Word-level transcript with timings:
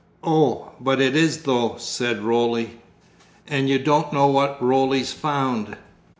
"Oh, 0.23 0.71
but 0.79 0.99
it 0.99 1.15
is 1.15 1.43
though," 1.43 1.75
said 1.77 2.23
Roly; 2.23 2.79
"and 3.47 3.69
you 3.69 3.77
don't 3.77 4.11
know 4.11 4.25
what 4.25 4.59
Roly's 4.59 5.13
found." 5.13 5.77